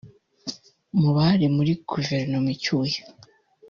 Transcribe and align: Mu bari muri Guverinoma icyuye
Mu 0.99 1.09
bari 1.17 1.45
muri 1.55 1.71
Guverinoma 1.89 2.49
icyuye 2.55 2.99